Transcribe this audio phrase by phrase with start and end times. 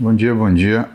[0.00, 0.88] Bom dia, bom dia.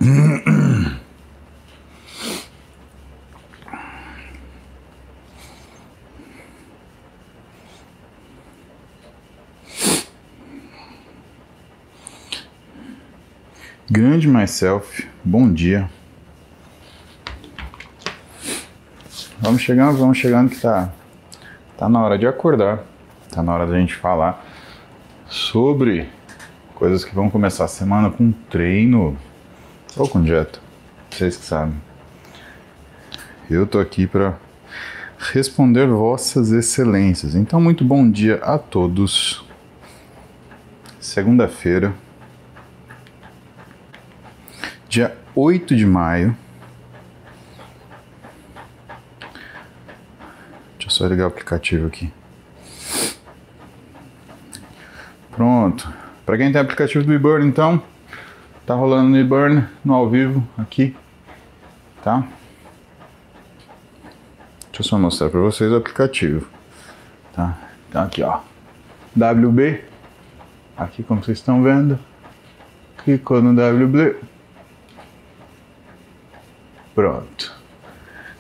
[13.88, 15.88] Grande myself, bom dia.
[19.40, 20.92] Vamos chegando, vamos chegando que tá,
[21.78, 22.84] tá na hora de acordar.
[23.32, 24.44] Tá na hora da gente falar
[25.28, 26.10] sobre
[26.76, 29.18] coisas que vão começar a semana com treino
[29.96, 30.60] ou com dieta.
[31.10, 31.76] Vocês que sabem.
[33.50, 34.38] Eu tô aqui para
[35.18, 37.34] responder vossas excelências.
[37.34, 39.44] Então, muito bom dia a todos.
[41.00, 41.94] Segunda-feira,
[44.90, 46.36] dia 8 de maio.
[50.78, 52.12] Deixa eu só ligar o aplicativo aqui.
[55.32, 56.05] Pronto.
[56.26, 57.82] Para quem tem aplicativo do eBurn, então,
[58.66, 60.96] tá rolando no eBurn, no ao vivo, aqui,
[62.04, 62.28] tá?
[64.72, 66.48] Deixa eu só mostrar para vocês o aplicativo,
[67.32, 67.56] tá?
[67.88, 68.40] Então aqui, ó,
[69.16, 69.84] WB,
[70.76, 72.00] aqui como vocês estão vendo,
[73.04, 74.18] clicou no WB,
[76.96, 77.54] pronto.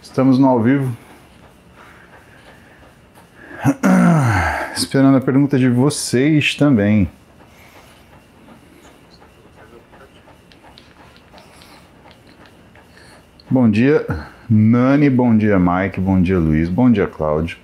[0.01, 0.95] Estamos no ao vivo.
[4.75, 7.09] Esperando a pergunta de vocês também.
[13.55, 14.05] Bom dia,
[14.49, 15.09] Nani.
[15.09, 16.01] Bom dia, Mike.
[16.01, 16.67] Bom dia, Luiz.
[16.67, 17.57] Bom dia, Cláudio.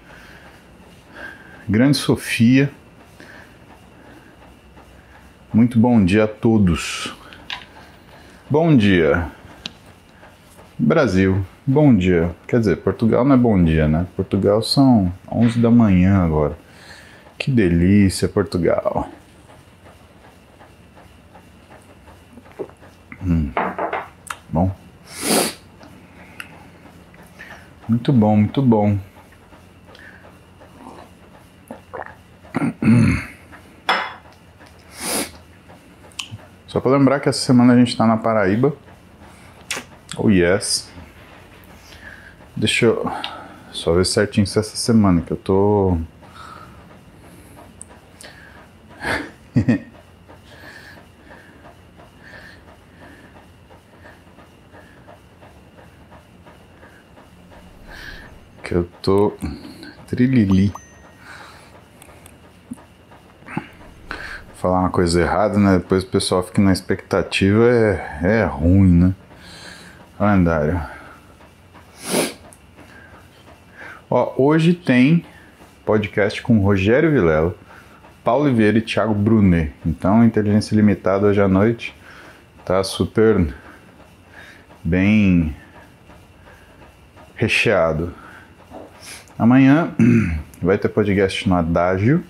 [1.67, 2.71] Grande Sofia.
[5.53, 7.13] Muito bom dia a todos.
[8.49, 9.27] Bom dia,
[10.79, 11.45] Brasil.
[11.67, 12.33] Bom dia.
[12.47, 14.07] Quer dizer, Portugal não é bom dia, né?
[14.15, 16.57] Portugal são 11 da manhã agora.
[17.37, 19.09] Que delícia, Portugal.
[23.21, 23.51] Hum.
[27.91, 28.97] Muito bom, muito bom.
[36.67, 38.73] Só para lembrar que essa semana a gente está na Paraíba.
[40.15, 40.89] Oh yes.
[42.55, 43.11] Deixa eu
[43.73, 45.97] só ver certinho se essa semana que eu tô.
[58.71, 59.33] que eu tô
[60.07, 60.71] trilili.
[64.55, 65.77] Falar uma coisa errada, né?
[65.79, 69.15] Depois o pessoal fica na expectativa, é, é ruim, né?
[70.17, 70.79] Calendário.
[74.09, 75.25] Ó, hoje tem
[75.83, 77.55] podcast com Rogério Vilela,
[78.23, 79.73] Paulo Oliveira e Thiago Brunet.
[79.83, 81.95] Então, Inteligência Limitada hoje à noite
[82.63, 83.51] tá super
[84.83, 85.55] bem
[87.35, 88.13] recheado.
[89.41, 89.89] Amanhã
[90.61, 92.23] vai ter podcast no Adágio.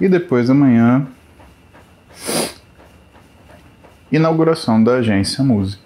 [0.00, 1.06] E depois amanhã,
[4.10, 5.80] inauguração da agência Música.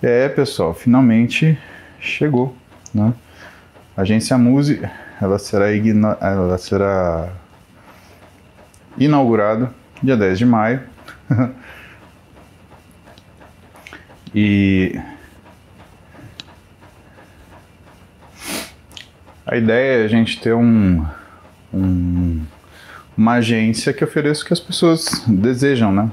[0.00, 1.58] É, pessoal, finalmente
[1.98, 2.56] chegou,
[2.94, 3.12] né?
[3.96, 5.66] A agência Música, ela será,
[6.20, 7.32] ela será
[8.96, 10.82] inaugurada dia 10 de maio.
[14.32, 15.00] e
[19.44, 21.04] A ideia é a gente ter um,
[21.74, 22.40] um,
[23.16, 26.08] uma agência que ofereça o que as pessoas desejam, né?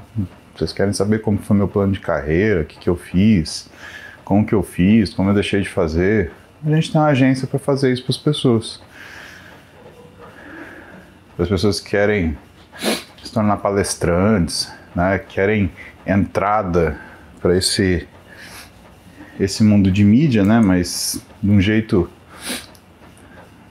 [0.56, 3.70] Vocês querem saber como foi meu plano de carreira, o que, que eu fiz,
[4.24, 6.32] como que eu fiz, como eu deixei de fazer.
[6.64, 8.82] A gente tem uma agência para fazer isso para as pessoas.
[11.38, 12.36] As pessoas que querem
[13.22, 15.18] se tornar palestrantes, né?
[15.20, 15.70] querem
[16.04, 16.98] entrada
[17.40, 18.08] para esse,
[19.38, 20.60] esse mundo de mídia, né?
[20.60, 22.10] mas de um jeito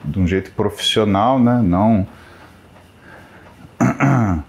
[0.10, 1.62] de um jeito profissional, né?
[1.64, 2.08] Não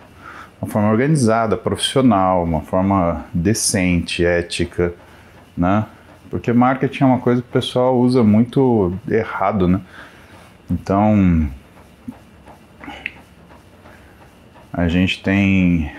[0.60, 4.94] uma forma organizada, profissional, uma forma decente, ética,
[5.56, 5.86] né?
[6.30, 9.80] Porque marketing é uma coisa que o pessoal usa muito errado, né?
[10.70, 11.48] Então
[14.72, 15.92] a gente tem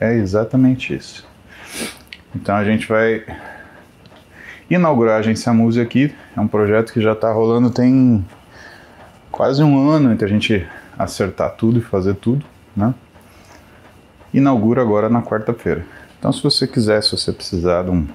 [0.00, 1.26] é exatamente isso.
[2.34, 3.24] Então a gente vai
[4.70, 6.12] inaugurar a agência Música aqui.
[6.36, 8.24] É um projeto que já está rolando tem
[9.42, 10.64] quase um ano entre a gente
[10.96, 12.46] acertar tudo e fazer tudo,
[12.76, 12.94] né?
[14.32, 15.84] Inaugura agora na quarta-feira.
[16.16, 18.06] Então, se você quiser, se você precisar de um,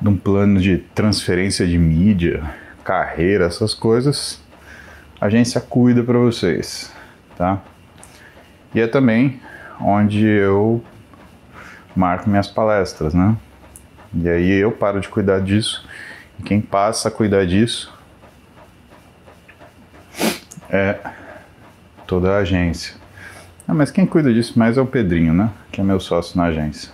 [0.00, 2.42] de um plano de transferência de mídia,
[2.82, 4.40] carreira, essas coisas,
[5.20, 6.90] a agência cuida para vocês,
[7.36, 7.60] tá?
[8.74, 9.42] E é também
[9.78, 10.82] onde eu
[11.94, 13.36] marco minhas palestras, né?
[14.14, 15.86] E aí eu paro de cuidar disso.
[16.40, 17.93] E quem passa a cuidar disso
[20.74, 20.98] é
[22.04, 22.96] toda a agência.
[23.66, 25.50] Ah, mas quem cuida disso mais é o Pedrinho, né?
[25.70, 26.90] Que é meu sócio na agência.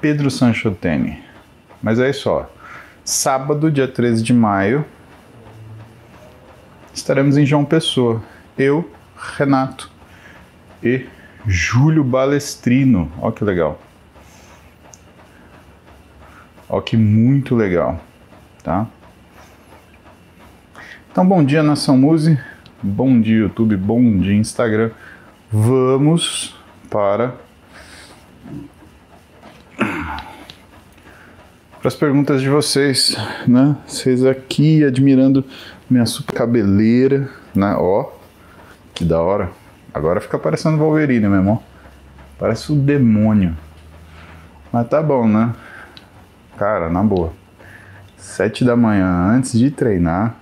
[0.00, 1.20] Pedro Sanchotene.
[1.82, 2.46] Mas é isso, ó.
[3.04, 4.84] Sábado, dia 13 de maio,
[6.94, 8.22] estaremos em João Pessoa.
[8.56, 8.88] Eu,
[9.36, 9.90] Renato
[10.80, 11.06] e
[11.46, 13.10] Júlio Balestrino.
[13.20, 13.80] Ó que legal.
[16.68, 18.00] Ó que muito legal,
[18.62, 18.86] tá?
[21.10, 22.38] Então, bom dia Nação Muse,
[22.82, 24.90] bom dia YouTube, bom dia Instagram.
[25.50, 26.56] Vamos
[26.88, 27.34] para
[31.78, 33.16] para as perguntas de vocês,
[33.46, 33.76] né?
[33.86, 35.44] Vocês aqui admirando
[35.88, 37.74] minha super cabeleira, né?
[37.78, 38.10] Ó,
[38.94, 39.50] que da hora.
[39.92, 41.62] Agora fica parecendo Wolverine, meu irmão.
[42.38, 43.56] Parece o um demônio.
[44.72, 45.52] Mas tá bom, né?
[46.56, 47.32] Cara, na boa.
[48.16, 50.36] Sete da manhã, antes de treinar.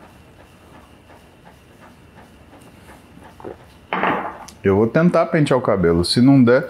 [4.66, 6.04] Eu vou tentar pentear o cabelo.
[6.04, 6.68] Se não der.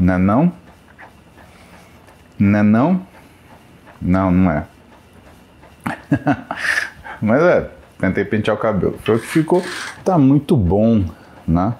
[0.00, 0.50] Né não?
[2.38, 3.06] Né não?
[4.00, 4.66] Não, não é.
[7.20, 8.98] Mas é, tentei pentear o cabelo.
[9.04, 9.62] Foi o que ficou.
[10.02, 11.04] Tá muito bom,
[11.46, 11.74] né?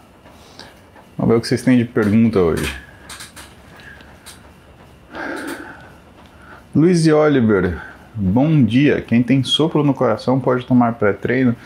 [1.16, 2.76] Vamos ver o que vocês têm de pergunta hoje.
[6.74, 7.78] Luiz Oliver,
[8.14, 9.00] bom dia.
[9.00, 11.56] Quem tem sopro no coração pode tomar pré-treino.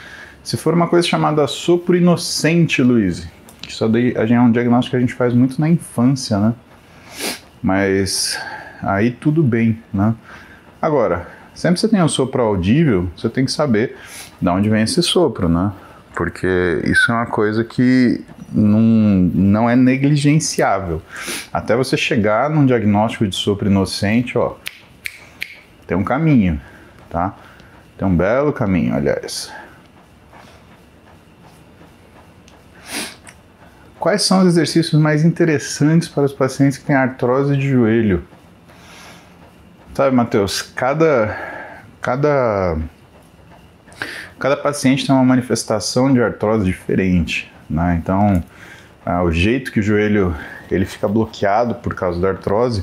[0.47, 3.27] Se for uma coisa chamada sopro inocente, Luiz,
[3.69, 6.55] isso daí é um diagnóstico que a gente faz muito na infância, né?
[7.61, 8.39] Mas
[8.81, 10.15] aí tudo bem, né?
[10.81, 13.97] Agora, sempre que você tem um sopro audível, você tem que saber
[14.41, 15.73] de onde vem esse sopro, né?
[16.15, 18.81] Porque isso é uma coisa que não,
[19.35, 21.03] não é negligenciável.
[21.53, 24.55] Até você chegar num diagnóstico de sopro inocente, ó,
[25.89, 26.61] tem um caminho,
[27.11, 27.35] tá?
[27.99, 29.53] Tem um belo caminho, aliás.
[33.99, 38.23] Quais são os exercícios mais interessantes para os pacientes que têm artrose de joelho?
[39.95, 41.37] Sabe, Matheus, cada,
[42.01, 42.77] cada,
[44.39, 47.99] cada paciente tem uma manifestação de artrose diferente, né?
[48.03, 48.45] Então,
[49.05, 50.37] ah, o jeito que o joelho
[50.71, 52.83] ele fica bloqueado por causa da artrose,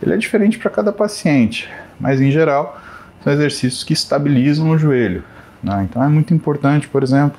[0.00, 1.68] ele é diferente para cada paciente
[1.98, 2.80] mas em geral
[3.22, 5.22] são exercícios que estabilizam o joelho.
[5.62, 5.86] Né?
[5.88, 7.38] Então é muito importante, por exemplo,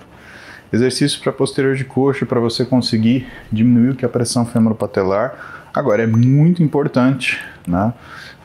[0.76, 5.68] exercícios para posterior de coxa para você conseguir diminuir o que é a pressão femoropatelar.
[5.74, 7.94] Agora é muito importante, né?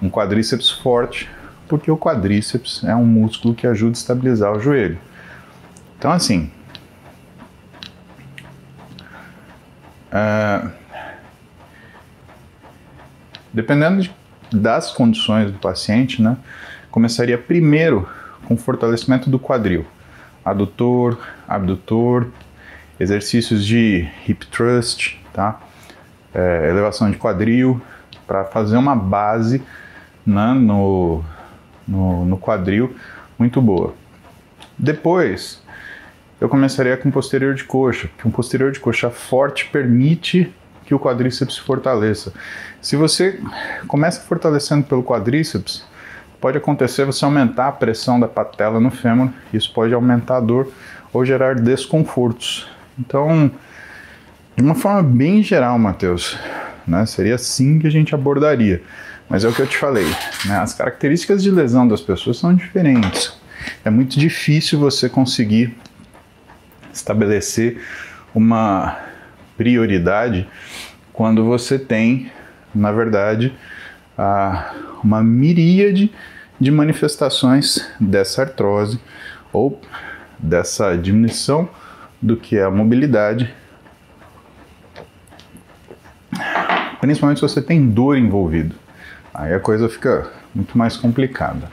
[0.02, 1.28] um quadríceps forte,
[1.68, 4.98] porque o quadríceps é um músculo que ajuda a estabilizar o joelho.
[5.98, 6.50] Então assim,
[10.12, 10.70] uh,
[13.52, 14.20] dependendo de
[14.52, 16.36] das condições do paciente, né,
[16.90, 18.08] começaria primeiro
[18.46, 19.86] com fortalecimento do quadril,
[20.50, 21.18] adutor,
[21.48, 22.28] abdutor,
[22.98, 25.60] exercícios de hip thrust, tá?
[26.34, 27.80] É, elevação de quadril,
[28.26, 29.62] para fazer uma base
[30.24, 31.24] né, no,
[31.86, 32.94] no, no quadril
[33.38, 33.94] muito boa.
[34.78, 35.62] Depois,
[36.40, 40.52] eu começaria com posterior de coxa, que um posterior de coxa forte permite
[40.84, 42.32] que o quadríceps se fortaleça.
[42.80, 43.40] Se você
[43.86, 45.84] começa fortalecendo pelo quadríceps,
[46.40, 50.72] pode acontecer você aumentar a pressão da patela no fêmur, isso pode aumentar a dor
[51.12, 52.68] ou gerar desconfortos.
[52.98, 53.50] Então,
[54.56, 56.38] de uma forma bem geral, Matheus,
[56.86, 58.82] né, seria assim que a gente abordaria.
[59.28, 60.06] Mas é o que eu te falei,
[60.46, 63.38] né, as características de lesão das pessoas são diferentes.
[63.84, 65.76] É muito difícil você conseguir
[66.92, 67.80] estabelecer
[68.34, 68.98] uma
[69.56, 70.48] prioridade
[71.12, 72.30] quando você tem
[72.74, 73.52] na verdade,
[75.02, 76.12] uma miríade
[76.60, 79.00] de manifestações dessa artrose
[79.52, 79.80] ou
[80.38, 81.68] dessa diminuição
[82.20, 83.52] do que é a mobilidade,
[87.00, 88.74] principalmente se você tem dor envolvido.
[89.32, 91.70] Aí a coisa fica muito mais complicada.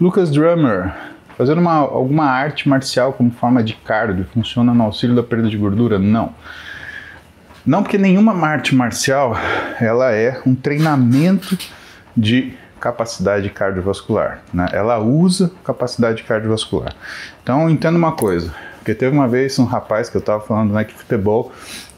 [0.00, 0.94] Lucas Drummer,
[1.36, 5.56] fazer uma, alguma arte marcial como forma de cardio funciona no auxílio da perda de
[5.56, 5.98] gordura?
[5.98, 6.34] Não.
[7.66, 9.36] Não porque nenhuma arte marcial
[9.80, 11.58] ela é um treinamento
[12.16, 14.68] de capacidade cardiovascular, né?
[14.72, 16.94] Ela usa capacidade cardiovascular.
[17.42, 20.84] Então entenda uma coisa, porque teve uma vez um rapaz que eu estava falando né,
[20.84, 21.50] que futebol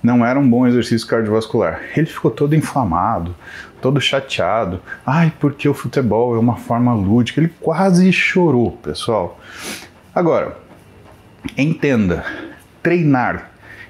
[0.02, 1.80] não era um bom exercício cardiovascular.
[1.94, 3.34] Ele ficou todo inflamado,
[3.82, 4.80] todo chateado.
[5.04, 7.40] Ai, porque o futebol é uma forma lúdica.
[7.40, 9.38] Ele quase chorou, pessoal.
[10.14, 10.56] Agora,
[11.56, 12.24] entenda,
[12.82, 13.47] treinar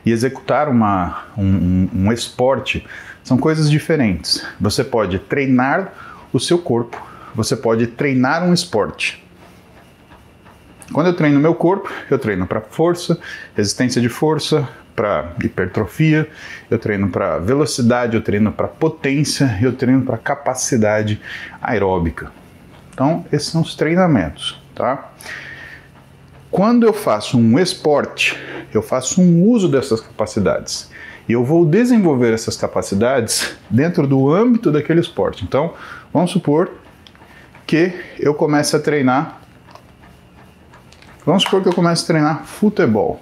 [0.09, 2.87] e executar uma, um, um, esporte
[3.23, 4.45] são coisas diferentes.
[4.59, 5.93] Você pode treinar
[6.33, 7.01] o seu corpo,
[7.35, 9.23] você pode treinar um esporte.
[10.93, 13.19] Quando eu treino meu corpo, eu treino para força,
[13.55, 16.27] resistência de força, para hipertrofia,
[16.71, 21.21] eu treino para velocidade, eu treino para potência, eu treino para capacidade
[21.61, 22.33] aeróbica.
[22.93, 25.13] Então, esses são os treinamentos, tá?
[26.51, 28.39] Quando eu faço um esporte,
[28.73, 30.91] eu faço um uso dessas capacidades.
[31.29, 35.45] E eu vou desenvolver essas capacidades dentro do âmbito daquele esporte.
[35.45, 35.75] Então,
[36.13, 36.71] vamos supor
[37.67, 39.41] que eu comece a treinar.
[41.27, 43.21] Vamos supor que eu comece a treinar futebol.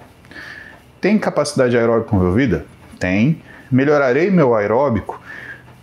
[1.01, 2.65] Tem capacidade aeróbica envolvida?
[2.97, 3.41] Tem.
[3.69, 5.21] Melhorarei meu aeróbico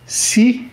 [0.07, 0.71] se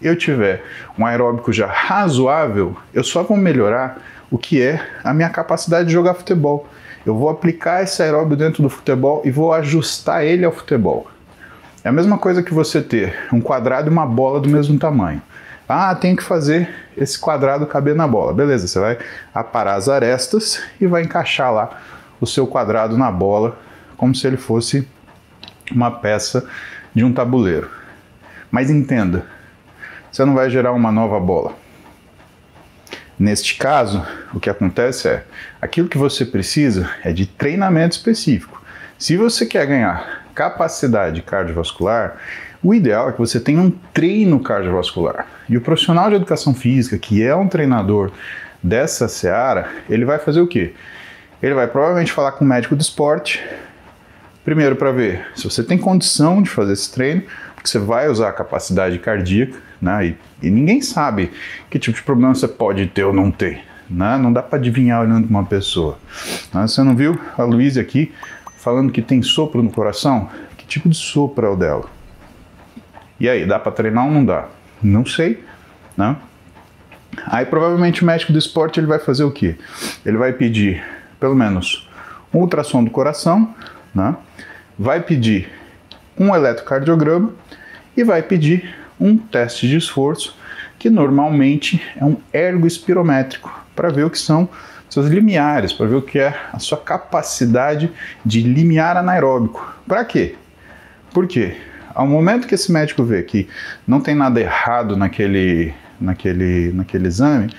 [0.00, 0.64] eu tiver
[0.98, 4.00] um aeróbico já razoável, eu só vou melhorar
[4.32, 6.66] o que é a minha capacidade de jogar futebol.
[7.04, 11.06] Eu vou aplicar esse aeróbio dentro do futebol e vou ajustar ele ao futebol.
[11.84, 15.20] É a mesma coisa que você ter um quadrado e uma bola do mesmo tamanho.
[15.68, 18.32] Ah, tem que fazer esse quadrado caber na bola.
[18.32, 18.98] Beleza, você vai
[19.34, 21.78] aparar as arestas e vai encaixar lá
[22.20, 23.58] o seu quadrado na bola,
[23.96, 24.88] como se ele fosse
[25.70, 26.46] uma peça
[26.94, 27.68] de um tabuleiro.
[28.50, 29.26] Mas entenda,
[30.10, 31.52] você não vai gerar uma nova bola.
[33.18, 35.24] Neste caso, o que acontece é,
[35.60, 38.62] aquilo que você precisa é de treinamento específico.
[38.98, 42.16] Se você quer ganhar capacidade cardiovascular,
[42.62, 45.26] o ideal é que você tenha um treino cardiovascular.
[45.48, 48.12] E o profissional de educação física, que é um treinador
[48.62, 50.72] dessa seara, ele vai fazer o quê?
[51.42, 53.44] Ele vai provavelmente falar com o médico do esporte,
[54.44, 57.22] primeiro para ver se você tem condição de fazer esse treino,
[57.54, 60.06] porque você vai usar a capacidade cardíaca, né?
[60.06, 61.32] E, e ninguém sabe
[61.68, 63.60] que tipo de problema você pode ter ou não ter.
[63.90, 64.16] Né?
[64.16, 65.98] Não dá para adivinhar olhando uma pessoa.
[66.54, 66.66] Né?
[66.66, 68.12] Você não viu a Luísa aqui
[68.58, 70.30] falando que tem sopro no coração?
[70.56, 71.84] Que tipo de sopro é o dela?
[73.18, 74.48] E aí, dá para treinar ou não dá?
[74.82, 75.44] Não sei,
[75.96, 76.16] né?
[77.26, 79.56] Aí provavelmente o médico do esporte ele vai fazer o quê?
[80.04, 80.82] Ele vai pedir
[81.20, 81.88] pelo menos
[82.32, 83.54] um ultrassom do coração,
[83.94, 84.16] né?
[84.78, 85.52] Vai pedir
[86.18, 87.32] um eletrocardiograma
[87.96, 90.36] e vai pedir um teste de esforço,
[90.78, 94.48] que normalmente é um ergo espirométrico, para ver o que são
[94.88, 97.90] seus limiares, para ver o que é a sua capacidade
[98.24, 99.74] de limiar anaeróbico.
[99.86, 100.34] Para quê?
[101.12, 101.56] Por quê?
[101.94, 103.48] Ao momento que esse médico vê que
[103.86, 107.50] não tem nada errado naquele, naquele, naquele exame,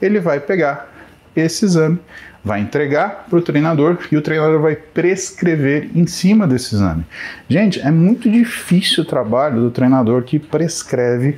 [0.00, 0.88] ele vai pegar
[1.34, 1.98] esse exame,
[2.48, 7.04] vai entregar para o treinador e o treinador vai prescrever em cima desse exame.
[7.46, 11.36] Gente, é muito difícil o trabalho do treinador que prescreve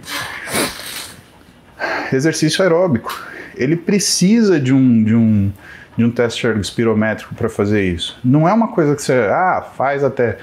[2.12, 3.12] exercício aeróbico.
[3.56, 5.52] Ele precisa de um, de um,
[5.96, 8.16] de um teste ergospirométrico para fazer isso.
[8.24, 10.38] Não é uma coisa que você ah, faz até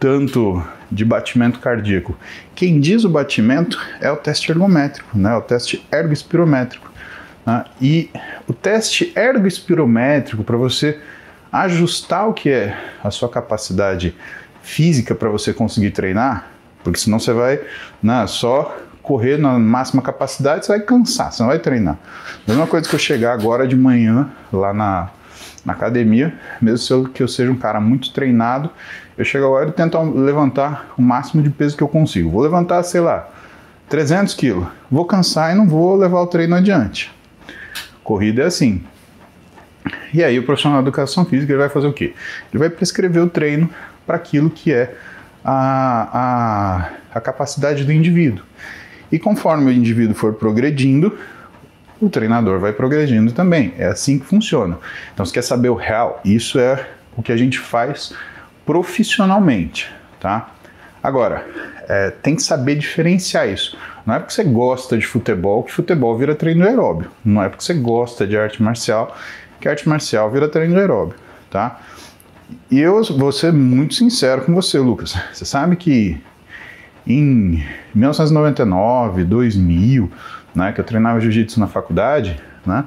[0.00, 2.16] tanto de batimento cardíaco.
[2.54, 5.36] Quem diz o batimento é o teste ergométrico, né?
[5.36, 6.90] o teste ergospirométrico.
[7.44, 7.64] Né?
[7.82, 8.10] E
[8.48, 10.98] o teste ergoespirométrico, para você
[11.52, 14.14] ajustar o que é a sua capacidade
[14.62, 16.46] física para você conseguir treinar,
[16.82, 17.60] porque senão você vai
[18.02, 21.96] né, só correr na máxima capacidade, você vai cansar, você não vai treinar.
[22.46, 25.10] Mesma coisa que eu chegar agora de manhã lá na,
[25.64, 28.68] na academia, mesmo que eu seja um cara muito treinado,
[29.16, 32.30] eu chego agora e tento levantar o máximo de peso que eu consigo.
[32.30, 33.28] Vou levantar, sei lá,
[33.88, 34.66] 300 quilos.
[34.90, 37.15] Vou cansar e não vou levar o treino adiante.
[38.06, 38.84] Corrida é assim.
[40.14, 42.14] E aí o profissional de educação física ele vai fazer o quê?
[42.52, 43.68] Ele vai prescrever o treino
[44.06, 44.94] para aquilo que é
[45.44, 48.44] a, a, a capacidade do indivíduo.
[49.10, 51.18] E conforme o indivíduo for progredindo,
[52.00, 53.74] o treinador vai progredindo também.
[53.76, 54.78] É assim que funciona.
[55.12, 58.14] Então, se quer saber o real, isso é o que a gente faz
[58.64, 60.54] profissionalmente, tá?
[61.02, 61.44] Agora,
[61.88, 63.76] é, tem que saber diferenciar isso.
[64.04, 67.10] Não é porque você gosta de futebol que futebol vira treino aeróbio.
[67.24, 69.16] Não é porque você gosta de arte marcial
[69.60, 71.16] que arte marcial vira treino aeróbio,
[71.50, 71.80] tá?
[72.70, 75.16] E eu vou ser muito sincero com você, Lucas.
[75.32, 76.20] Você sabe que
[77.06, 77.64] em
[77.94, 80.10] 1999, 2000,
[80.54, 82.84] né, que eu treinava jiu-jitsu na faculdade, né?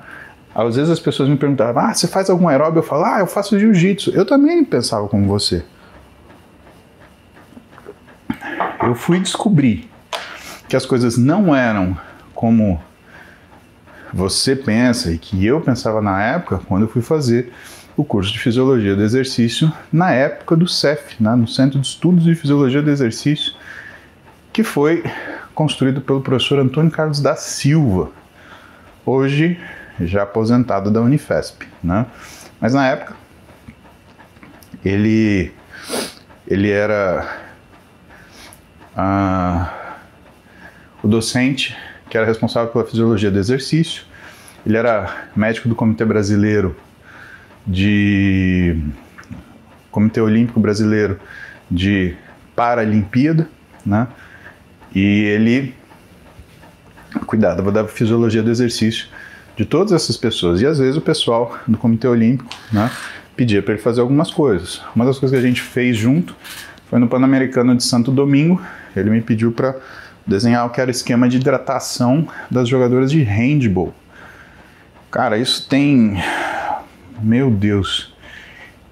[0.54, 3.28] Às vezes as pessoas me perguntavam: "Ah, você faz algum aeróbio?" Eu falo: "Ah, eu
[3.28, 4.12] faço jiu-jitsu".
[4.12, 5.64] Eu também pensava como você.
[8.82, 9.90] Eu fui descobrir
[10.68, 11.98] que as coisas não eram
[12.34, 12.82] como
[14.14, 17.52] você pensa e que eu pensava na época quando eu fui fazer
[17.98, 22.24] o curso de Fisiologia do Exercício na época do CEF, né, no Centro de Estudos
[22.24, 23.54] de Fisiologia do Exercício,
[24.54, 25.04] que foi
[25.54, 28.10] construído pelo professor Antônio Carlos da Silva,
[29.06, 29.60] hoje
[30.00, 31.68] já aposentado da Unifesp.
[31.84, 32.06] Né?
[32.62, 33.16] Mas na época
[34.84, 35.52] ele
[36.48, 37.49] ele era
[41.04, 41.76] o docente
[42.10, 44.04] que era responsável pela fisiologia do exercício,
[44.66, 46.76] ele era médico do Comitê Brasileiro
[47.66, 48.78] de
[49.92, 51.20] Comitê Olímpico Brasileiro
[51.70, 52.16] de
[52.56, 53.48] Paralimpíada,
[53.86, 54.08] né?
[54.94, 55.76] E ele
[57.26, 59.08] cuidava da fisiologia do exercício
[59.56, 60.62] de todas essas pessoas.
[60.62, 62.90] E às vezes o pessoal do Comitê Olímpico, né,
[63.36, 64.82] pedia para ele fazer algumas coisas.
[64.96, 66.36] Uma das coisas que a gente fez junto
[66.90, 68.62] foi no Pan-Americano de Santo Domingo.
[68.96, 69.76] Ele me pediu para
[70.26, 73.94] desenhar o que era o esquema de hidratação das jogadoras de handball.
[75.12, 76.22] Cara, isso tem.
[77.22, 78.14] Meu Deus.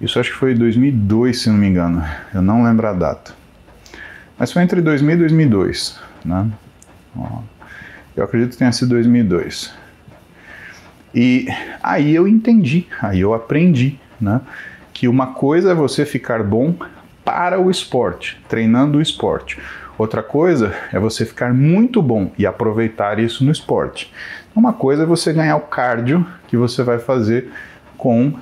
[0.00, 2.04] Isso acho que foi 2002, se não me engano.
[2.32, 3.32] Eu não lembro a data.
[4.38, 6.46] Mas foi entre 2000 e 2002, né?
[8.16, 9.72] Eu acredito que tenha sido 2002.
[11.14, 11.48] E
[11.82, 14.40] aí eu entendi, aí eu aprendi, né?
[14.92, 16.74] Que uma coisa é você ficar bom
[17.24, 19.58] para o esporte, treinando o esporte.
[19.98, 24.12] Outra coisa é você ficar muito bom e aproveitar isso no esporte.
[24.54, 27.50] Uma coisa é você ganhar o cardio que você vai fazer
[27.96, 28.32] com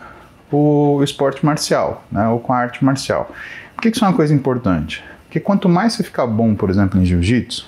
[0.53, 3.35] o esporte marcial, né, ou com a arte marcial.
[3.75, 5.03] Por que isso é uma coisa importante?
[5.25, 7.67] Porque quanto mais você ficar bom, por exemplo, em jiu-jitsu,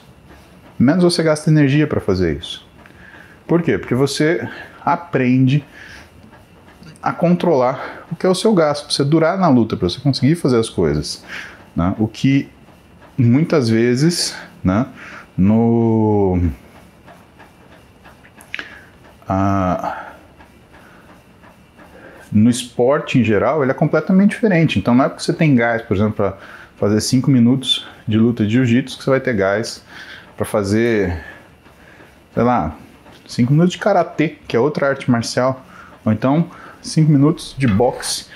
[0.79, 2.67] menos você gasta energia para fazer isso.
[3.47, 3.79] Por quê?
[3.79, 4.47] Porque você
[4.85, 5.65] aprende
[7.03, 9.99] a controlar o que é o seu gasto, para você durar na luta, para você
[9.99, 11.25] conseguir fazer as coisas.
[11.75, 11.95] Né?
[11.99, 12.49] O que
[13.19, 14.87] muitas vezes né,
[15.37, 16.41] no.
[19.29, 20.05] Ah,
[22.31, 24.79] no esporte em geral, ele é completamente diferente.
[24.79, 26.39] Então não é porque você tem gás, por exemplo, para
[26.77, 29.83] fazer 5 minutos de luta de jiu-jitsu que você vai ter gás
[30.37, 31.19] para fazer,
[32.33, 32.77] sei lá,
[33.27, 35.65] 5 minutos de karatê, que é outra arte marcial,
[36.05, 36.49] ou então
[36.81, 38.27] 5 minutos de boxe,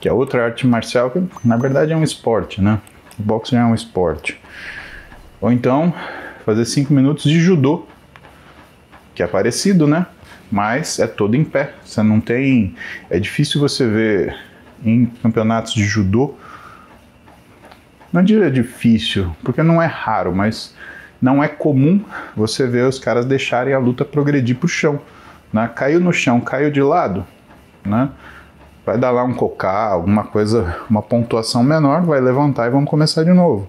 [0.00, 2.80] que é outra arte marcial que na verdade é um esporte, né?
[3.18, 4.40] Boxe já é um esporte.
[5.40, 5.92] Ou então
[6.44, 7.86] fazer 5 minutos de judô,
[9.14, 10.06] que é parecido, né?
[10.50, 11.74] Mas é todo em pé.
[11.84, 12.74] Você não tem.
[13.10, 14.36] É difícil você ver
[14.84, 16.34] em campeonatos de judô.
[18.12, 20.74] Não diria difícil, porque não é raro, mas
[21.20, 22.02] não é comum
[22.34, 25.00] você ver os caras deixarem a luta progredir para o chão.
[25.52, 25.68] Né?
[25.74, 27.26] Caiu no chão, caiu de lado,
[27.84, 28.08] né?
[28.88, 33.22] Vai dar lá um cocá, alguma coisa, uma pontuação menor, vai levantar e vamos começar
[33.22, 33.68] de novo.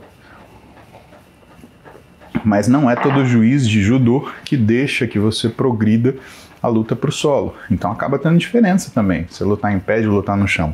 [2.42, 6.16] Mas não é todo juiz de judô que deixa que você progrida
[6.64, 7.54] a luta para o solo.
[7.70, 10.74] Então acaba tendo diferença também, você lutar em pé de lutar no chão.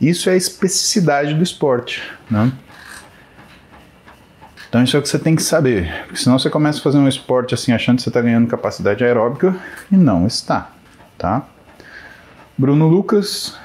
[0.00, 2.02] Isso é a especificidade do esporte.
[2.30, 2.50] Né?
[4.70, 6.96] Então isso é o que você tem que saber, porque senão você começa a fazer
[6.96, 9.54] um esporte assim achando que você está ganhando capacidade aeróbica
[9.92, 10.70] e não está,
[11.18, 11.46] tá?
[12.60, 13.58] Bruno Lucas,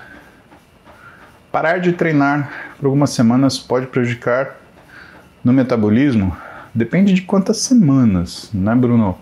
[1.51, 4.55] parar de treinar por algumas semanas pode prejudicar
[5.43, 6.33] no metabolismo?
[6.73, 9.17] Depende de quantas semanas, né, Bruno?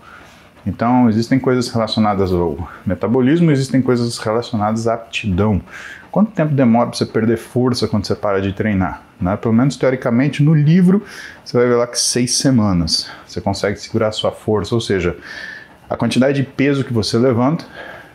[0.64, 5.60] Então, existem coisas relacionadas ao metabolismo, existem coisas relacionadas à aptidão.
[6.08, 9.02] Quanto tempo demora para você perder força quando você para de treinar?
[9.20, 9.36] Né?
[9.36, 11.02] Pelo menos teoricamente, no livro,
[11.44, 15.16] você vai ver lá que seis semanas você consegue segurar a sua força, ou seja,
[15.90, 17.64] a quantidade de peso que você levanta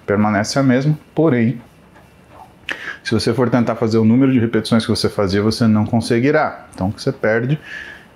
[0.09, 1.61] permanece a mesma, porém,
[3.03, 6.67] se você for tentar fazer o número de repetições que você fazia, você não conseguirá.
[6.73, 7.59] Então, o que você perde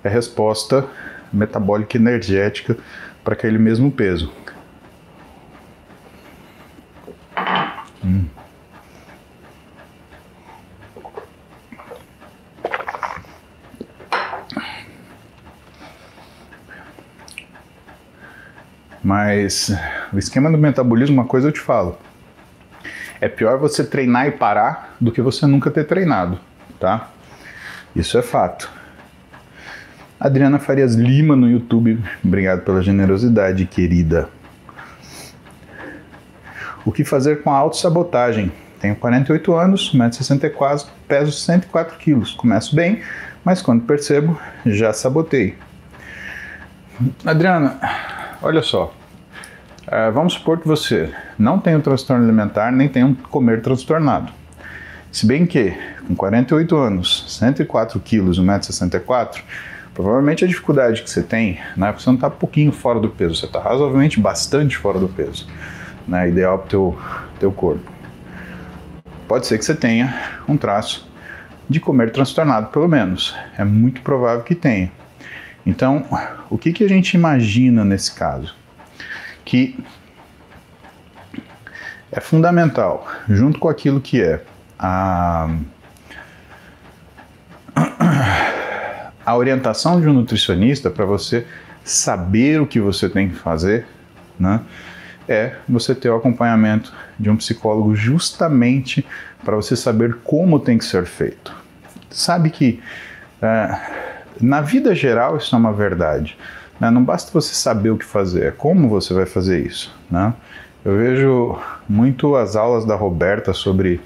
[0.02, 0.84] é resposta
[1.32, 2.76] metabólica energética
[3.22, 4.32] para aquele mesmo peso.
[8.04, 8.26] Hum.
[19.00, 19.70] Mas
[20.14, 21.98] o esquema do metabolismo, uma coisa eu te falo.
[23.20, 26.38] É pior você treinar e parar do que você nunca ter treinado,
[26.78, 27.10] tá?
[27.94, 28.70] Isso é fato.
[30.18, 31.98] Adriana Farias Lima no YouTube.
[32.24, 34.28] Obrigado pela generosidade, querida.
[36.84, 38.52] O que fazer com a autossabotagem?
[38.80, 42.32] Tenho 48 anos, 1,64m, peso 104 quilos.
[42.32, 43.00] Começo bem,
[43.44, 45.56] mas quando percebo, já sabotei.
[47.24, 47.78] Adriana,
[48.42, 48.94] olha só.
[49.94, 54.32] Uh, vamos supor que você não tem um transtorno alimentar, nem tem um comer transtornado.
[55.12, 55.72] Se bem que,
[56.08, 59.42] com 48 anos, 104 quilos, 1,64m,
[59.94, 63.36] Provavelmente a dificuldade que você tem, né, você não está um pouquinho fora do peso,
[63.36, 65.46] você está razoavelmente bastante fora do peso,
[66.06, 66.98] né, ideal para o teu,
[67.38, 67.92] teu corpo.
[69.28, 70.12] Pode ser que você tenha
[70.48, 71.08] um traço
[71.70, 73.36] de comer transtornado, pelo menos.
[73.56, 74.90] É muito provável que tenha.
[75.64, 76.04] Então,
[76.50, 78.63] o que, que a gente imagina nesse caso?
[79.44, 79.78] Que
[82.10, 84.42] é fundamental, junto com aquilo que é
[84.78, 85.48] a
[89.24, 91.46] a orientação de um nutricionista para você
[91.82, 93.86] saber o que você tem que fazer,
[94.38, 94.60] né?
[95.26, 99.06] É você ter o acompanhamento de um psicólogo justamente
[99.42, 101.54] para você saber como tem que ser feito.
[102.10, 102.82] Sabe que
[103.40, 103.80] é,
[104.40, 106.36] na vida geral isso é uma verdade.
[106.80, 106.90] Né?
[106.90, 109.94] Não basta você saber o que fazer, é como você vai fazer isso.
[110.10, 110.32] Né?
[110.84, 111.58] Eu vejo
[111.88, 114.00] muito as aulas da Roberta sobre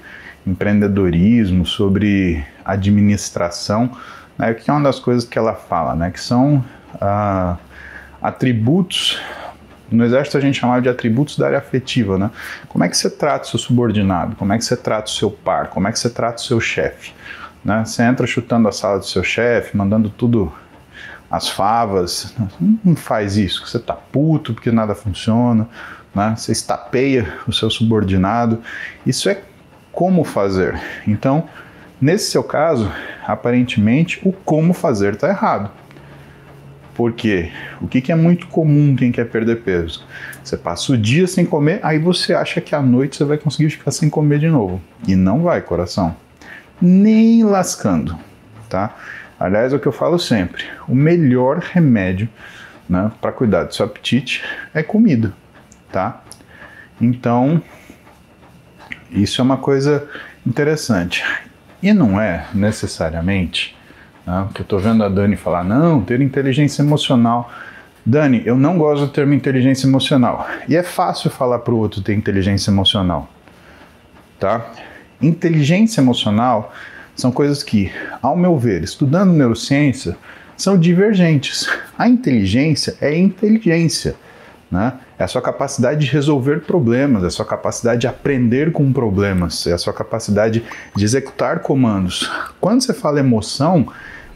[0.45, 3.91] empreendedorismo, sobre administração,
[4.37, 6.63] né, que é uma das coisas que ela fala, né, que são
[7.01, 7.57] ah,
[8.21, 9.19] atributos.
[9.91, 12.29] No exército a gente chamava de atributos da área afetiva, né?
[12.67, 14.35] Como é que você trata o seu subordinado?
[14.35, 15.67] Como é que você trata o seu par?
[15.69, 17.11] Como é que você trata o seu chefe?
[17.65, 17.83] Né?
[17.83, 20.53] Você entra chutando a sala do seu chefe, mandando tudo
[21.29, 22.33] as favas.
[22.83, 23.65] Não faz isso.
[23.65, 25.67] Você tá puto porque nada funciona.
[26.13, 26.33] Né?
[26.35, 28.61] Você estapeia o seu subordinado.
[29.05, 29.41] Isso é
[29.91, 30.79] como fazer.
[31.07, 31.47] Então,
[32.01, 32.91] nesse seu caso,
[33.25, 35.69] aparentemente o como fazer está errado.
[36.95, 40.05] Porque o que, que é muito comum quem quer perder peso?
[40.43, 43.69] Você passa o dia sem comer, aí você acha que à noite você vai conseguir
[43.69, 44.81] ficar sem comer de novo.
[45.07, 46.15] E não vai, coração.
[46.81, 48.17] Nem lascando,
[48.67, 48.95] tá?
[49.39, 52.27] Aliás, é o que eu falo sempre: o melhor remédio
[52.89, 55.33] né, para cuidar do seu apetite é comida,
[55.91, 56.21] tá?
[56.99, 57.61] Então,
[59.11, 60.07] isso é uma coisa
[60.45, 61.23] interessante.
[61.81, 63.77] E não é necessariamente,
[64.25, 67.49] né, que eu estou vendo a Dani falar, não, ter inteligência emocional.
[68.05, 70.47] Dani, eu não gosto do termo inteligência emocional.
[70.67, 73.29] E é fácil falar para o outro ter inteligência emocional.
[74.39, 74.65] Tá?
[75.21, 76.73] Inteligência emocional
[77.19, 80.17] são coisas que, ao meu ver, estudando neurociência,
[80.55, 81.69] são divergentes.
[81.97, 84.15] A inteligência é inteligência.
[84.69, 84.93] Né?
[85.17, 89.65] É a sua capacidade de resolver problemas, é a sua capacidade de aprender com problemas,
[89.65, 90.63] é a sua capacidade
[90.95, 92.29] de executar comandos.
[92.59, 93.87] Quando você fala emoção,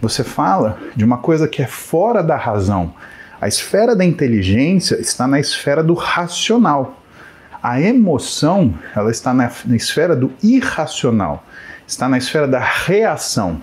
[0.01, 2.93] você fala de uma coisa que é fora da razão.
[3.39, 7.01] A esfera da inteligência está na esfera do racional.
[7.61, 11.45] A emoção, ela está na, na esfera do irracional,
[11.93, 13.61] está na esfera da reação.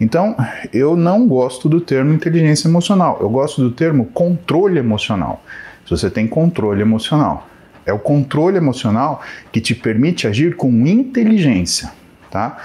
[0.00, 0.36] Então,
[0.72, 5.42] eu não gosto do termo inteligência emocional, eu gosto do termo controle emocional
[5.90, 7.48] se você tem controle emocional.
[7.84, 11.90] É o controle emocional que te permite agir com inteligência,
[12.30, 12.58] tá?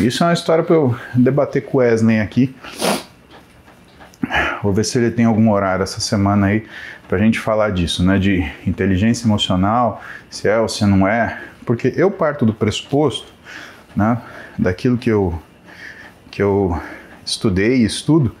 [0.00, 2.52] Isso é uma história para eu debater com o Wesley aqui.
[4.60, 6.66] Vou ver se ele tem algum horário essa semana aí
[7.06, 8.18] para a gente falar disso, né?
[8.18, 11.40] De inteligência emocional, se é ou se não é.
[11.64, 13.31] Porque eu parto do pressuposto,
[13.96, 14.20] né?
[14.58, 15.40] Daquilo que eu,
[16.30, 16.80] que eu
[17.24, 18.34] estudei e estudo,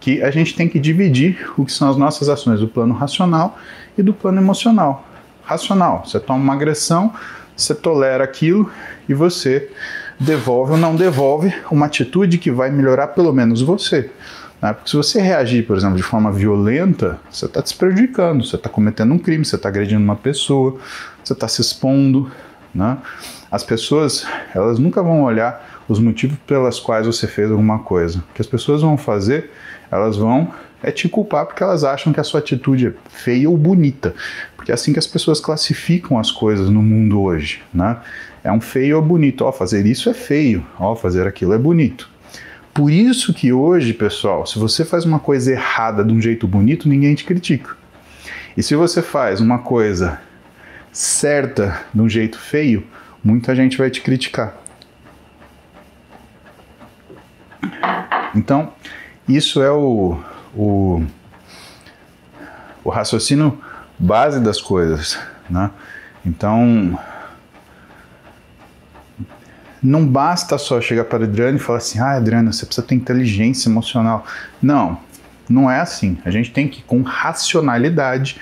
[0.00, 3.58] que a gente tem que dividir o que são as nossas ações do plano racional
[3.96, 5.08] e do plano emocional.
[5.44, 7.12] Racional, você toma uma agressão,
[7.56, 8.70] você tolera aquilo
[9.08, 9.70] e você
[10.18, 14.10] devolve ou não devolve uma atitude que vai melhorar pelo menos você.
[14.60, 14.72] Né?
[14.72, 18.68] Porque se você reagir, por exemplo, de forma violenta, você está se prejudicando, você está
[18.68, 20.78] cometendo um crime, você está agredindo uma pessoa,
[21.22, 22.30] você está se expondo.
[22.74, 22.96] Né?
[23.50, 28.18] As pessoas, elas nunca vão olhar os motivos pelas quais você fez alguma coisa.
[28.18, 29.50] O que as pessoas vão fazer
[29.90, 33.56] elas vão é te culpar porque elas acham que a sua atitude é feia ou
[33.56, 34.14] bonita.
[34.56, 37.98] Porque é assim que as pessoas classificam as coisas no mundo hoje, né?
[38.44, 39.44] É um feio ou bonito.
[39.44, 40.64] Ó, fazer isso é feio.
[40.78, 42.08] Ó, fazer aquilo é bonito.
[42.72, 46.88] Por isso que hoje, pessoal, se você faz uma coisa errada de um jeito bonito,
[46.88, 47.74] ninguém te critica.
[48.56, 50.20] E se você faz uma coisa
[50.92, 52.84] certa de um jeito feio,
[53.26, 54.54] muita gente vai te criticar.
[58.32, 58.72] Então,
[59.28, 60.16] isso é o,
[60.54, 61.04] o,
[62.84, 63.60] o raciocínio
[63.98, 65.18] base das coisas.
[65.50, 65.72] Né?
[66.24, 66.96] Então,
[69.82, 72.94] não basta só chegar para a Adriana e falar assim: ah, Adriana, você precisa ter
[72.94, 74.24] inteligência emocional.
[74.62, 75.00] Não,
[75.48, 76.16] não é assim.
[76.24, 78.40] A gente tem que, com racionalidade,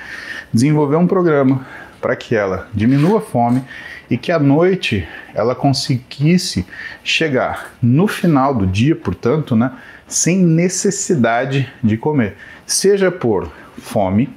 [0.53, 1.67] desenvolver um programa
[2.03, 3.65] para que ela diminua a fome
[4.11, 6.67] e que à noite ela conseguisse
[7.03, 9.73] chegar no final do dia, portanto, né,
[10.07, 12.37] sem necessidade de comer,
[12.67, 14.29] seja por fome,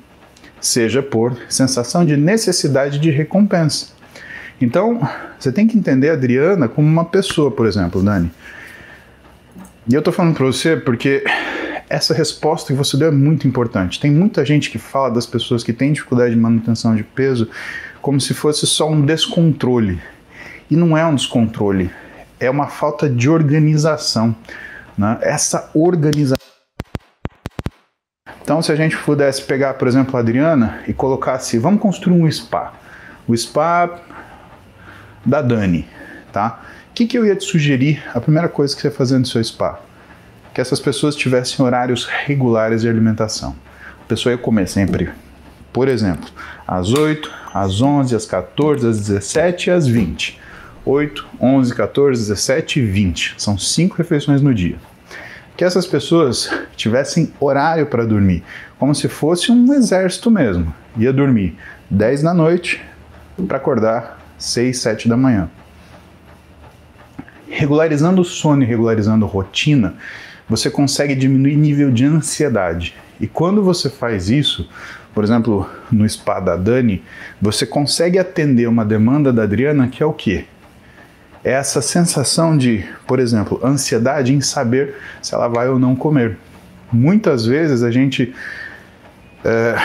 [0.59, 3.95] seja por sensação de necessidade de recompensa.
[4.59, 8.31] Então, você tem que entender a Adriana como uma pessoa, por exemplo, Dani.
[9.89, 11.23] E eu tô falando para você porque
[11.89, 13.99] essa resposta que você deu é muito importante.
[13.99, 17.47] Tem muita gente que fala das pessoas que têm dificuldade de manutenção de peso
[18.07, 20.01] como se fosse só um descontrole.
[20.71, 21.91] E não é um descontrole,
[22.39, 24.33] é uma falta de organização.
[24.97, 25.17] Né?
[25.19, 26.37] Essa organização.
[28.41, 32.31] Então, se a gente pudesse pegar, por exemplo, a Adriana e colocasse, vamos construir um
[32.31, 32.71] spa.
[33.27, 33.99] O spa
[35.25, 35.85] da Dani,
[36.31, 36.61] tá?
[36.89, 38.01] O que, que eu ia te sugerir?
[38.15, 39.81] A primeira coisa que você fazer no seu spa?
[40.53, 43.53] que essas pessoas tivessem horários regulares de alimentação.
[44.01, 45.11] A pessoa ia comer sempre,
[45.71, 46.27] por exemplo,
[46.67, 50.39] às 8, às 11, às 14, às 17 e às 20.
[50.85, 53.35] 8, 11, 14, 17 e 20.
[53.37, 54.77] São cinco refeições no dia.
[55.57, 58.43] Que essas pessoas tivessem horário para dormir,
[58.79, 60.73] como se fosse um exército mesmo.
[60.95, 61.57] Ia dormir
[61.89, 62.81] 10 da noite
[63.47, 65.49] para acordar 6, 7 da manhã.
[67.49, 69.95] Regularizando o sono e regularizando rotina,
[70.47, 72.95] você consegue diminuir nível de ansiedade.
[73.19, 74.69] E quando você faz isso,
[75.17, 77.03] por exemplo, no spa da Dani,
[77.41, 80.45] você consegue atender uma demanda da Adriana que é o quê?
[81.43, 86.37] É essa sensação de, por exemplo, ansiedade em saber se ela vai ou não comer.
[86.93, 88.31] Muitas vezes a gente
[89.43, 89.75] é,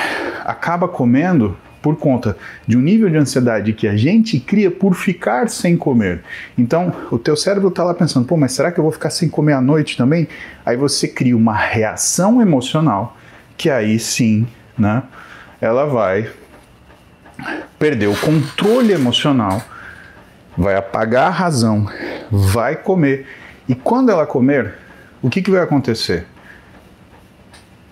[0.44, 5.48] acaba comendo por conta de um nível de ansiedade que a gente cria por ficar
[5.48, 6.20] sem comer.
[6.58, 9.30] Então, o teu cérebro está lá pensando, pô, mas será que eu vou ficar sem
[9.30, 10.28] comer à noite também?
[10.62, 13.16] Aí você cria uma reação emocional
[13.56, 14.46] que aí sim,
[14.82, 15.04] né,
[15.60, 16.28] ela vai
[17.78, 19.62] perder o controle emocional,
[20.58, 21.88] vai apagar a razão,
[22.30, 23.26] vai comer.
[23.68, 24.74] E quando ela comer,
[25.22, 26.26] o que, que vai acontecer?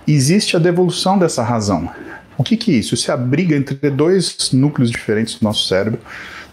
[0.06, 1.88] Existe a devolução dessa razão.
[2.36, 2.94] O que, que é isso?
[2.94, 6.00] Isso é a briga entre dois núcleos diferentes do nosso cérebro,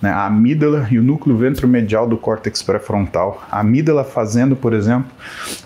[0.01, 0.10] né?
[0.10, 3.45] a amígdala e o núcleo ventromedial do córtex pré-frontal.
[3.49, 5.12] A amígdala fazendo, por exemplo,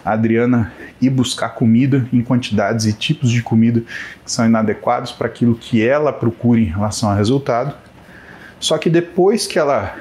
[0.04, 3.82] a Adriana ir buscar comida em quantidades e tipos de comida
[4.24, 7.74] que são inadequados para aquilo que ela procura em relação ao resultado.
[8.60, 9.96] Só que depois que ela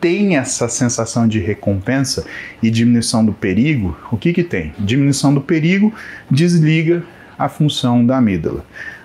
[0.00, 2.24] tem essa sensação de recompensa
[2.62, 4.74] e diminuição do perigo, o que, que tem?
[4.78, 5.92] Diminuição do perigo
[6.30, 7.02] desliga
[7.38, 8.64] a função da amígdala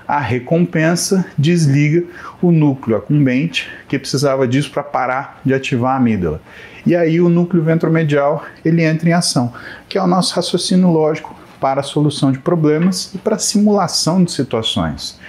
[0.09, 2.03] a recompensa desliga
[2.41, 6.41] o núcleo acumbente, que precisava disso para parar de ativar a amígdala.
[6.83, 9.53] E aí o núcleo ventromedial ele entra em ação,
[9.87, 14.23] que é o nosso raciocínio lógico para a solução de problemas e para a simulação
[14.23, 15.19] de situações.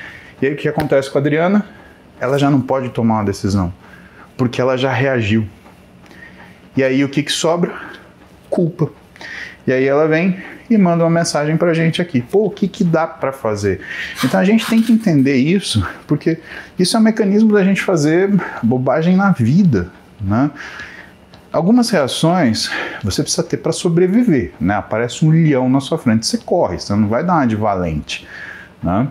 [0.40, 1.66] E aí o que acontece com a Adriana?
[2.18, 3.70] Ela já não pode tomar uma decisão,
[4.34, 5.46] porque ela já reagiu.
[6.74, 7.74] E aí o que, que sobra?
[8.48, 8.90] Culpa.
[9.66, 12.22] E aí ela vem e manda uma mensagem para a gente aqui.
[12.22, 13.80] Pô, o que, que dá para fazer?
[14.24, 16.38] Então a gente tem que entender isso, porque
[16.78, 18.30] isso é um mecanismo da gente fazer
[18.62, 20.50] bobagem na vida, né?
[21.52, 22.70] Algumas reações
[23.02, 24.76] você precisa ter para sobreviver, né?
[24.76, 28.26] Aparece um leão na sua frente, você corre, você não vai dar uma de valente,
[28.80, 29.08] né?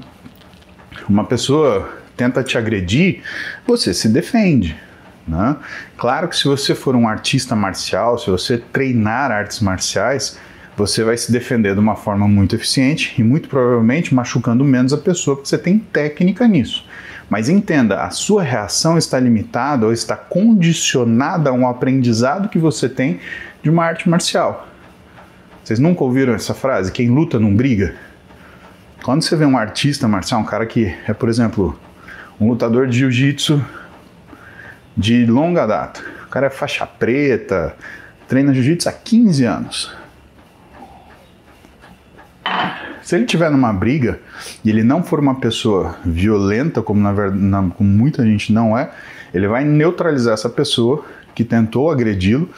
[1.10, 3.22] Uma pessoa tenta te agredir,
[3.68, 4.78] você se defende,
[5.28, 5.58] né?
[5.98, 10.40] Claro que se você for um artista marcial, se você treinar artes marciais,
[10.80, 14.98] você vai se defender de uma forma muito eficiente e muito provavelmente machucando menos a
[14.98, 16.86] pessoa, porque você tem técnica nisso.
[17.30, 22.88] Mas entenda, a sua reação está limitada ou está condicionada a um aprendizado que você
[22.88, 23.20] tem
[23.62, 24.70] de uma arte marcial.
[25.62, 26.94] Vocês nunca ouviram essa frase?
[26.94, 27.96] Quem luta não briga?
[29.04, 31.78] Quando você vê um artista marcial, um cara que é, por exemplo,
[32.40, 33.62] um lutador de jiu-jitsu
[34.96, 37.76] de longa data, o cara é faixa preta,
[38.30, 39.99] treina jiu-jitsu há 15 anos.
[43.02, 44.20] Se ele tiver numa briga
[44.64, 48.92] e ele não for uma pessoa violenta, como na verdade como muita gente não é,
[49.34, 52.50] ele vai neutralizar essa pessoa que tentou agredi-lo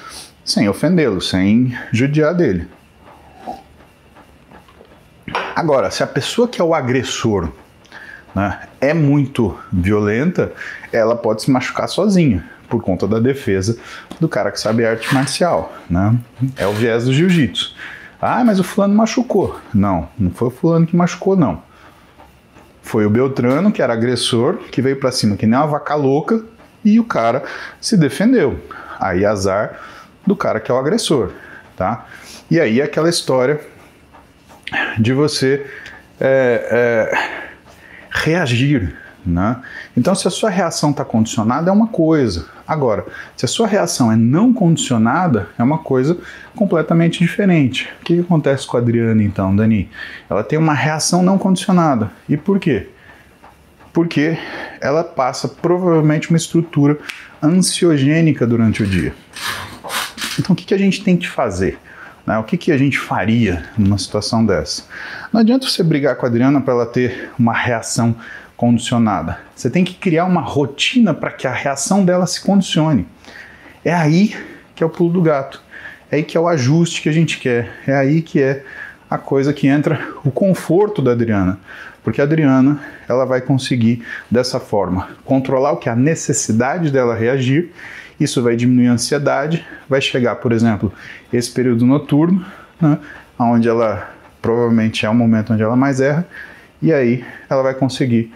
[0.44, 2.68] sem ofendê-lo, sem judiar dele.
[5.56, 7.50] Agora, se a pessoa que é o agressor
[8.34, 10.52] né, é muito violenta,
[10.92, 13.78] ela pode se machucar sozinha por conta da defesa
[14.20, 15.74] do cara que sabe arte marcial.
[15.90, 16.18] Né?
[16.56, 17.76] É o viés do jiu-jitsu.
[18.22, 19.60] Ah, mas o fulano machucou.
[19.74, 21.64] Não, não foi o fulano que machucou, não.
[22.84, 26.44] Foi o Beltrano, que era agressor, que veio para cima que nem uma vaca louca
[26.86, 27.44] e o cara
[27.80, 28.60] se defendeu.
[29.00, 29.80] Aí azar
[30.26, 31.32] do cara que é o agressor,
[31.76, 32.06] tá?
[32.50, 33.60] E aí aquela história
[35.00, 35.66] de você
[36.20, 37.30] é, é,
[38.12, 39.58] reagir né?
[39.96, 42.46] Então, se a sua reação está condicionada, é uma coisa.
[42.68, 43.06] Agora,
[43.36, 46.18] se a sua reação é não condicionada, é uma coisa
[46.56, 47.90] completamente diferente.
[48.02, 49.90] O que, que acontece com a Adriana, então, Dani?
[50.30, 52.12] Ela tem uma reação não condicionada.
[52.28, 52.90] E por quê?
[53.94, 54.38] Porque
[54.80, 56.98] ela passa provavelmente uma estrutura
[57.44, 59.14] ansiogênica durante o dia.
[60.40, 61.78] Então, o que, que a gente tem que fazer?
[62.26, 62.38] Né?
[62.38, 64.84] O que, que a gente faria numa situação dessa?
[65.34, 68.16] Não adianta você brigar com a Adriana para ela ter uma reação
[68.62, 69.40] condicionada.
[69.56, 73.08] Você tem que criar uma rotina para que a reação dela se condicione.
[73.84, 74.36] É aí
[74.76, 75.60] que é o pulo do gato.
[76.12, 77.72] É aí que é o ajuste que a gente quer.
[77.88, 78.64] É aí que é
[79.10, 81.58] a coisa que entra o conforto da Adriana.
[82.04, 87.16] Porque a Adriana, ela vai conseguir dessa forma controlar o que é a necessidade dela
[87.16, 87.72] reagir.
[88.20, 90.94] Isso vai diminuir a ansiedade, vai chegar, por exemplo,
[91.34, 92.46] esse período noturno,
[92.80, 93.00] né,
[93.40, 96.28] onde ela provavelmente é o momento onde ela mais erra,
[96.82, 98.34] e aí ela vai conseguir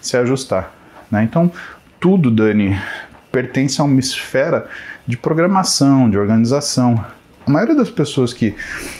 [0.00, 0.72] se ajustar.
[1.10, 1.22] Né?
[1.24, 1.50] Então,
[1.98, 2.78] tudo, Dani,
[3.32, 4.68] pertence a uma esfera
[5.06, 7.04] de programação, de organização.
[7.46, 8.54] A maioria das pessoas que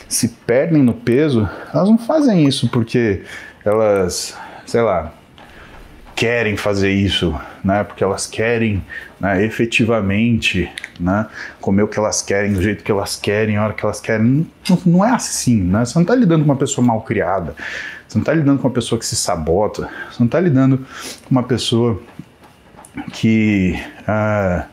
[0.09, 3.23] se perdem no peso, elas não fazem isso porque
[3.65, 5.13] elas, sei lá,
[6.19, 7.85] querem fazer isso, né?
[7.85, 8.85] Porque elas querem
[9.21, 11.29] né, efetivamente né,
[11.61, 14.45] comer o que elas querem, do jeito que elas querem, a hora que elas querem.
[14.69, 15.85] Não, não é assim, né?
[15.85, 17.55] Você não está lidando com uma pessoa mal criada,
[18.07, 21.31] você não está lidando com uma pessoa que se sabota, você não está lidando com
[21.31, 22.03] uma pessoa
[23.13, 24.67] que uh,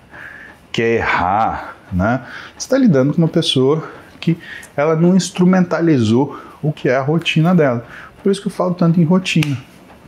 [0.72, 2.26] quer errar, né?
[2.58, 3.88] Você está lidando com uma pessoa
[4.20, 4.36] que
[4.76, 7.86] ela não instrumentalizou o que é a rotina dela.
[8.24, 9.56] Por isso que eu falo tanto em rotina,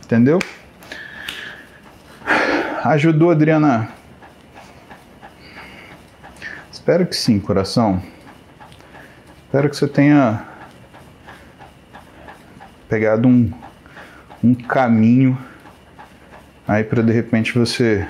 [0.04, 0.40] entendeu?
[2.88, 3.90] Ajudou, Adriana?
[6.72, 8.02] Espero que sim, coração.
[9.44, 10.42] Espero que você tenha
[12.88, 13.52] pegado um,
[14.42, 15.36] um caminho
[16.66, 18.08] aí para de repente você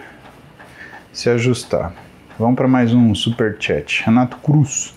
[1.13, 1.93] se ajustar.
[2.39, 4.05] Vamos para mais um super chat.
[4.05, 4.95] Renato Cruz.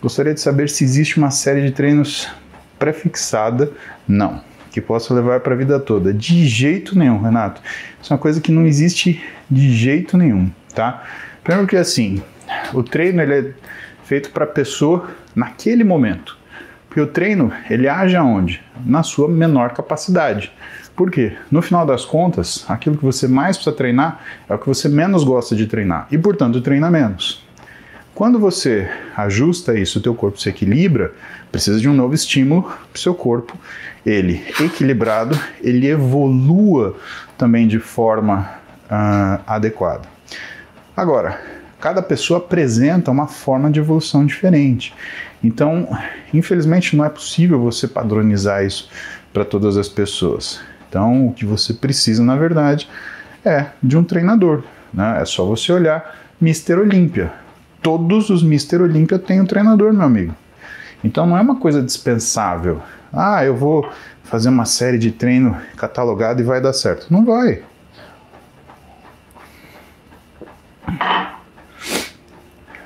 [0.00, 2.30] Gostaria de saber se existe uma série de treinos
[2.78, 3.70] prefixada.
[4.08, 4.48] Não
[4.80, 6.12] que possa levar para a vida toda.
[6.12, 7.60] De jeito nenhum, Renato.
[8.00, 11.02] Isso é uma coisa que não existe de jeito nenhum, tá?
[11.42, 12.22] Primeiro que assim,
[12.72, 13.52] o treino ele é
[14.04, 16.36] feito para a pessoa naquele momento.
[16.88, 18.62] Porque o treino, ele age aonde?
[18.84, 20.50] Na sua menor capacidade.
[20.96, 21.36] Por quê?
[21.50, 25.22] No final das contas, aquilo que você mais precisa treinar é o que você menos
[25.22, 27.46] gosta de treinar e, portanto, treina menos.
[28.18, 31.12] Quando você ajusta isso, o teu corpo se equilibra,
[31.52, 33.56] precisa de um novo estímulo para o seu corpo
[34.04, 36.96] ele equilibrado, ele evolua
[37.36, 38.40] também de forma
[38.86, 40.08] uh, adequada.
[40.96, 41.40] Agora,
[41.80, 44.92] cada pessoa apresenta uma forma de evolução diferente.
[45.40, 45.88] Então,
[46.34, 48.90] infelizmente, não é possível você padronizar isso
[49.32, 50.60] para todas as pessoas.
[50.88, 52.90] Então, o que você precisa, na verdade,
[53.44, 54.64] é de um treinador.
[54.92, 55.18] Né?
[55.22, 57.46] É só você olhar Mister Olímpia.
[57.82, 60.34] Todos os Mister Olímpia têm um treinador, meu amigo.
[61.02, 62.82] Então, não é uma coisa dispensável.
[63.12, 63.88] Ah, eu vou
[64.24, 67.06] fazer uma série de treino catalogado e vai dar certo.
[67.10, 67.62] Não vai.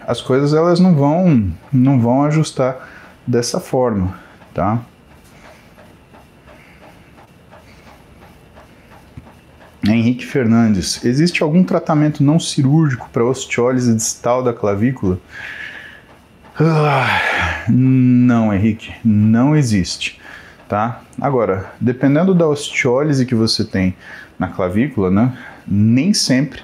[0.07, 2.89] As coisas elas não vão não vão ajustar
[3.27, 4.15] dessa forma,
[4.53, 4.81] tá?
[10.03, 15.17] Henrique Fernandes, existe algum tratamento não cirúrgico para osteólise distal da clavícula?
[16.59, 20.21] Ah, não, Henrique, não existe,
[20.69, 21.03] tá?
[21.21, 23.95] Agora, dependendo da osteólise que você tem
[24.37, 25.39] na clavícula, né,
[25.69, 26.63] nem sempre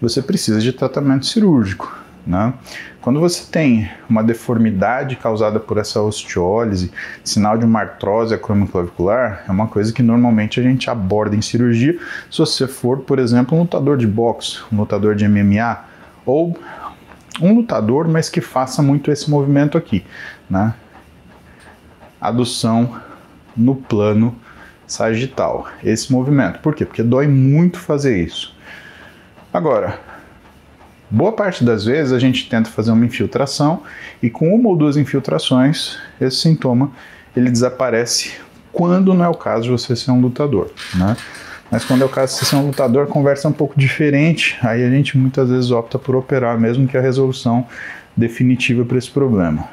[0.00, 1.96] você precisa de tratamento cirúrgico,
[2.30, 2.54] né?
[3.02, 6.92] Quando você tem uma deformidade causada por essa osteólise,
[7.24, 11.98] sinal de uma artrose acromioclavicular, é uma coisa que normalmente a gente aborda em cirurgia
[12.30, 15.80] se você for, por exemplo, um lutador de boxe, um lutador de MMA
[16.24, 16.56] ou
[17.42, 20.04] um lutador, mas que faça muito esse movimento aqui,
[20.48, 20.74] né?
[22.20, 23.00] Adução
[23.56, 24.36] no plano
[24.86, 26.60] sagital, esse movimento.
[26.60, 26.84] Por quê?
[26.84, 28.54] Porque dói muito fazer isso.
[29.52, 29.98] Agora,
[31.10, 33.82] boa parte das vezes a gente tenta fazer uma infiltração
[34.22, 36.92] e com uma ou duas infiltrações, esse sintoma
[37.36, 38.32] ele desaparece
[38.72, 41.16] quando não é o caso de você ser um lutador, né?
[41.70, 44.58] Mas quando é o caso de ser um lutador, a conversa é um pouco diferente.
[44.60, 47.64] Aí a gente muitas vezes opta por operar, mesmo que a resolução
[48.16, 49.68] definitiva para esse problema.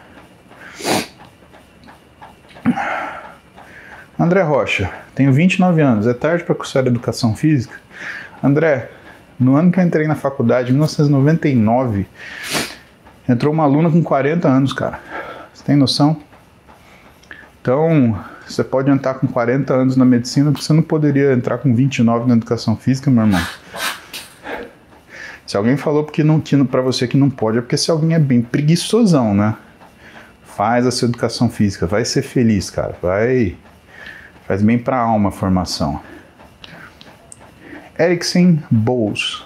[4.19, 7.75] André Rocha, tenho 29 anos, é tarde para cursar educação física?
[8.43, 8.89] André,
[9.39, 12.07] no ano que eu entrei na faculdade, em 1999,
[13.27, 14.99] entrou uma aluna com 40 anos, cara.
[15.53, 16.17] Você tem noção?
[17.61, 21.75] Então, você pode entrar com 40 anos na medicina, porque você não poderia entrar com
[21.75, 23.41] 29 na educação física, meu irmão.
[25.45, 28.13] Se alguém falou porque não que para você que não pode, é porque se alguém
[28.13, 29.55] é bem preguiçosão, né?
[30.43, 32.97] Faz a sua educação física, vai ser feliz, cara.
[33.01, 33.55] Vai
[34.47, 36.01] faz bem para a alma a formação.
[37.97, 39.43] Eriksen Bowles.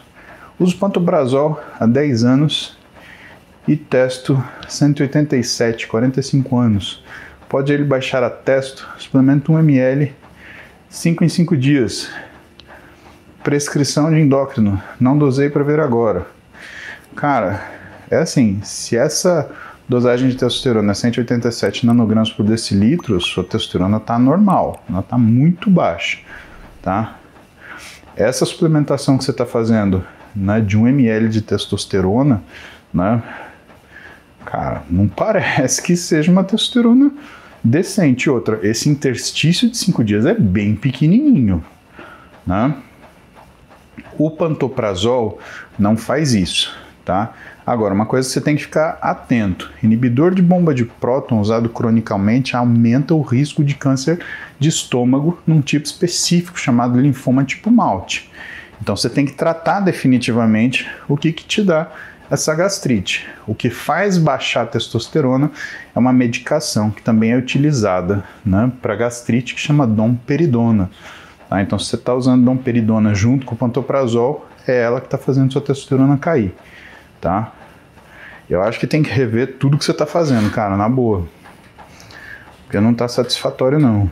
[0.60, 2.78] Uso pantobrazol há 10 anos
[3.68, 7.04] e testo 187, 45 anos.
[7.48, 10.14] Pode ele baixar a testo, suplemento 1 ml,
[10.90, 12.10] 5 em 5 dias.
[13.44, 16.28] Prescrição de endócrino, não dosei para ver agora.
[17.16, 17.62] Cara,
[18.10, 19.50] é assim, se essa
[19.88, 25.70] dosagem de testosterona é 187 nanogramas por decilitro, sua testosterona está normal, ela está muito
[25.70, 26.20] baixa,
[26.82, 27.18] tá?
[28.22, 30.06] Essa suplementação que você está fazendo
[30.36, 32.44] né, de 1 ml de testosterona,
[32.94, 33.22] né,
[34.46, 37.12] cara, não parece que seja uma testosterona
[37.64, 38.30] decente.
[38.30, 41.64] Outra, esse interstício de cinco dias é bem pequenininho,
[42.46, 42.76] né?
[44.18, 45.40] O pantoprazol
[45.78, 47.34] não faz isso, tá?
[47.72, 51.70] Agora, uma coisa que você tem que ficar atento: inibidor de bomba de próton usado
[51.70, 54.20] cronicamente aumenta o risco de câncer
[54.60, 58.30] de estômago num tipo específico chamado linfoma tipo malte.
[58.82, 61.90] Então você tem que tratar definitivamente o que, que te dá
[62.30, 63.26] essa gastrite.
[63.48, 65.50] O que faz baixar a testosterona
[65.96, 70.92] é uma medicação que também é utilizada né, para gastrite que chama domperidona.
[71.48, 71.62] Tá?
[71.62, 75.54] Então, se você está usando domperidona junto com o pantoprazol, é ela que está fazendo
[75.54, 76.54] sua testosterona cair.
[77.22, 77.54] Tá?
[78.52, 81.26] Eu acho que tem que rever tudo que você está fazendo, cara, na boa.
[82.66, 84.12] Porque não está satisfatório, não.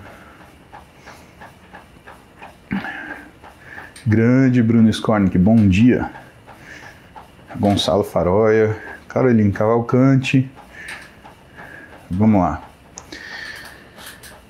[4.07, 6.09] Grande Bruno Skornik, bom dia.
[7.57, 10.49] Gonçalo Faroia, Caroline Cavalcante.
[12.09, 12.63] Vamos lá.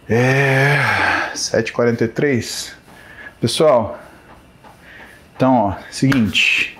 [0.07, 0.77] É
[1.33, 2.73] 7h43.
[3.41, 3.99] Pessoal,
[5.35, 6.79] então, ó, seguinte.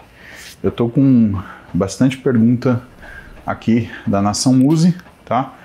[0.61, 1.41] Eu tô com
[1.73, 2.87] bastante pergunta
[3.49, 4.95] aqui da Nação Muse,
[5.25, 5.55] tá?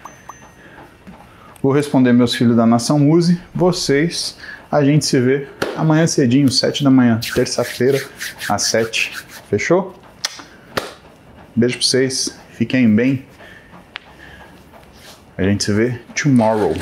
[1.62, 3.39] Vou responder meus filhos da Nação Muse.
[3.55, 4.39] Vocês,
[4.72, 8.03] a gente se vê amanhã cedinho, 7 da manhã, terça-feira,
[8.49, 9.12] às 7.
[9.51, 9.95] Fechou?
[11.55, 12.35] Beijo pra vocês.
[12.53, 13.26] Fiquem bem.
[15.37, 16.74] A gente se vê tomorrow.